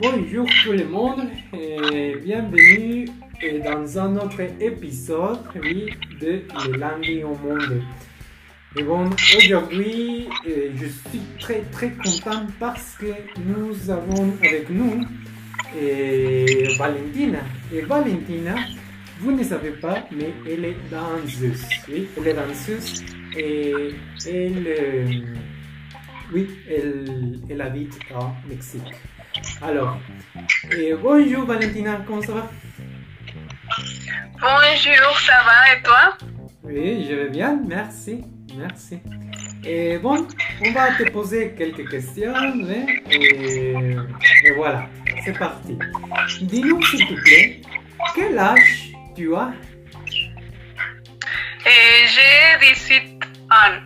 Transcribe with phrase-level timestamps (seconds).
[0.00, 3.08] Bonjour tout le monde et bienvenue
[3.64, 5.40] dans un autre épisode
[6.20, 7.82] de Les langues au monde.
[8.76, 13.06] Et bon, aujourd'hui, euh, je suis très très content parce que
[13.44, 15.04] nous avons avec nous
[15.76, 16.46] euh,
[16.78, 17.40] Valentina.
[17.72, 18.54] Et Valentina,
[19.20, 21.64] vous ne savez pas, mais elle est danseuse.
[21.88, 23.94] Oui, elle est danseuse et
[24.26, 25.06] elle, euh,
[26.32, 28.94] oui, elle, elle habite au Mexique.
[29.62, 29.98] Alors,
[30.76, 32.50] et bonjour Valentina, comment ça va?
[34.40, 36.16] Bonjour, ça va et toi?
[36.62, 38.24] Oui, je vais bien, merci,
[38.56, 38.98] merci.
[39.64, 40.26] Et bon,
[40.64, 42.52] on va te poser quelques questions hein,
[43.10, 43.94] et,
[44.44, 44.88] et voilà,
[45.24, 45.78] c'est parti.
[46.42, 47.60] Dis-nous s'il te plaît,
[48.14, 49.52] quel âge tu as?
[51.64, 53.17] J'ai 18
[53.58, 53.78] ans.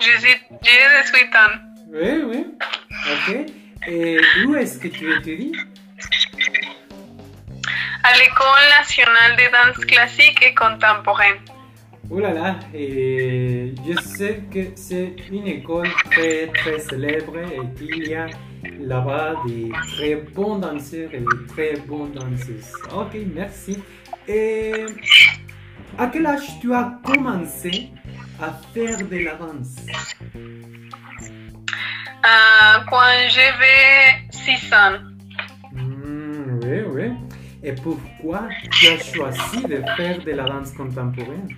[0.00, 1.54] J'ai 18 ans.
[1.92, 2.46] Oui, oui,
[3.12, 3.36] ok.
[3.86, 5.52] Et où est-ce que tu étudies
[8.02, 11.38] À l'École nationale de danse classique et contemporaine.
[12.10, 18.08] Oh là là, et je sais que c'est une école très très célèbre et qu'il
[18.08, 18.26] y a
[18.78, 22.72] là-bas des très bons danseurs et des très bonnes danseuses.
[22.94, 23.82] Ok, merci.
[24.28, 24.84] Et
[25.96, 27.90] à quel âge tu as commencé?
[28.40, 29.76] À faire de la danse
[32.26, 34.98] Euh, quand j'avais 6 ans.
[35.74, 37.12] Oui, oui.
[37.62, 41.48] Et pourquoi tu as choisi de faire de la danse contemporaine?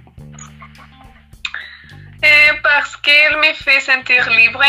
[2.23, 4.65] Et parce qu'elle me fait sentir libre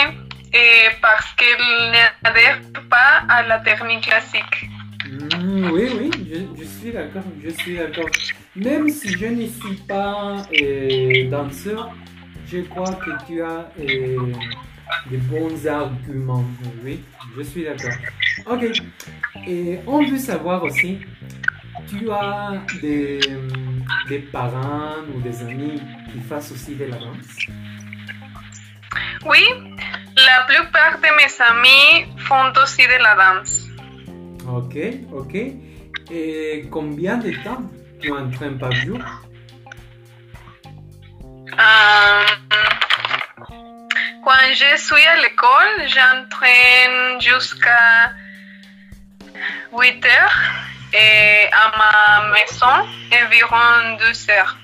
[0.54, 1.92] et parce qu'elle
[2.24, 4.70] n'adhère pas à la technique classique.
[5.10, 6.12] Hmm, oui, oui,
[6.58, 8.10] je, suis d'accord, je suis d'accord.
[8.56, 11.96] Même si je ne suis pas euh, danseur,
[12.46, 14.34] je crois que tu as euh,
[15.10, 16.46] de bons arguments.
[16.84, 17.00] Oui,
[17.38, 17.94] je suis d'accord.
[18.48, 18.66] Ok.
[19.48, 21.00] Et on veut savoir aussi,
[21.88, 23.20] tu as des,
[24.10, 25.82] des parents ou des amis
[26.12, 27.48] qui fassent aussi de la danse?
[29.26, 29.46] Oui,
[30.16, 33.67] la plupart de mes amis font aussi de la danse.
[34.48, 34.78] Ok,
[35.12, 35.36] ok.
[36.10, 37.62] Et combien de temps
[38.00, 39.00] tu entraînes par jour
[41.60, 42.24] Euh,
[44.24, 48.14] quand je suis à l'école, j'entraîne jusqu'à
[49.78, 50.40] 8 heures
[50.94, 54.58] et à ma maison, environ 12 heures.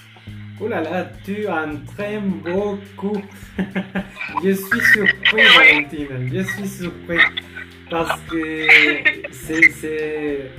[0.62, 3.22] Oh là là, tu entraînes beaucoup.
[4.44, 6.30] je suis surpris, Valentine.
[6.32, 7.20] Je suis surpris.
[7.94, 8.68] Parce que
[9.30, 10.50] c'est,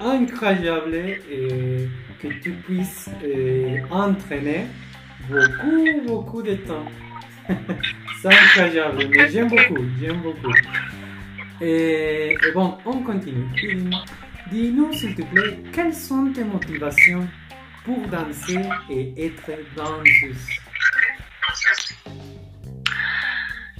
[0.00, 0.96] incroyable
[2.22, 4.64] que tu puisses euh, entraîner
[5.28, 6.86] beaucoup, beaucoup de temps.
[8.22, 10.54] c'est incroyable, mais j'aime beaucoup, j'aime beaucoup.
[11.60, 13.44] Et, et bon, on continue.
[14.50, 17.28] Dis-nous, s'il te plaît, quelles sont tes motivations
[17.84, 20.48] pour danser et être danseuse?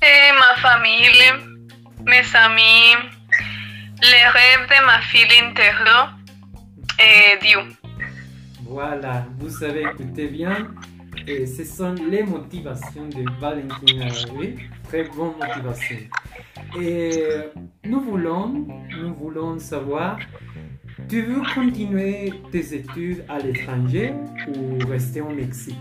[0.02, 1.49] Et ma famille,
[2.06, 2.96] mes amis,
[4.02, 6.14] les rêves de ma fille intérieure
[6.98, 7.58] et Dieu.
[8.62, 10.68] Voilà, vous savez écouter bien.
[11.26, 14.06] Et ce sont les motivations de Valentina.
[14.32, 14.56] Oui,
[14.88, 15.96] très bonne motivation.
[16.80, 17.24] Et
[17.84, 18.48] nous voulons,
[18.96, 20.18] nous voulons savoir,
[21.08, 24.14] tu veux continuer tes études à l'étranger
[24.48, 25.76] ou rester au Mexique?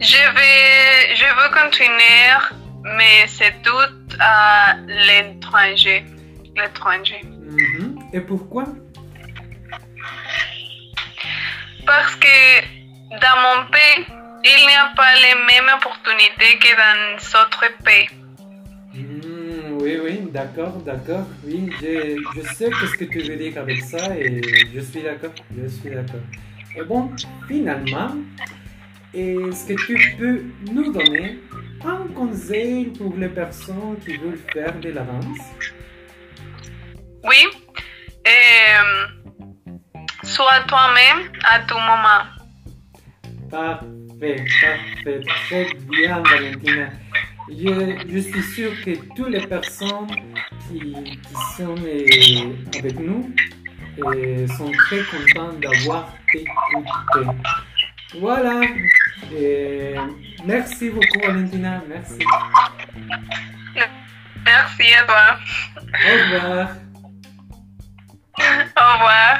[0.00, 6.04] Je vais, je veux continuer, mais c'est tout à l'étranger.
[6.56, 7.20] L'étranger.
[7.24, 7.98] Mhm.
[8.12, 8.64] Et pourquoi?
[11.86, 12.60] Parce que
[13.10, 14.06] dans mon pays,
[14.44, 18.08] il n'y a pas les mêmes opportunités que dans d'autres pays.
[18.94, 21.26] Hmm, oui, oui, d'accord, d'accord.
[21.44, 24.40] Oui, je, je sais ce que tu veux dire avec ça et
[24.74, 26.20] je suis d'accord, je suis d'accord.
[26.76, 27.10] Et bon,
[27.48, 28.14] finalement,
[29.14, 30.42] est-ce que tu peux
[30.72, 31.38] nous donner
[31.84, 35.38] un conseil pour les personnes qui veulent faire de la danse?
[37.24, 37.46] Oui,
[38.26, 39.06] euh,
[40.24, 42.24] sois toi-même à tout moment.
[43.50, 46.88] Parfait, parfait, très bien, Valentina.
[47.48, 50.06] Je, je suis sûr que toutes les personnes
[50.68, 53.30] qui, qui sont euh, avec nous
[53.98, 57.26] euh, sont très contentes d'avoir écouté.
[58.20, 58.60] Voilà.
[59.34, 59.94] Et
[60.44, 61.82] merci beaucoup, Valentina.
[61.88, 62.18] Merci.
[64.44, 65.38] Merci à toi.
[66.04, 66.68] Au revoir.
[68.38, 69.38] Au revoir.